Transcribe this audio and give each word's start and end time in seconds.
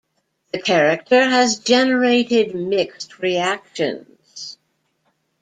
The 0.51 0.59
character 0.59 1.23
has 1.29 1.59
generated 1.59 2.55
mixed 2.55 3.19
reactions. 3.19 4.57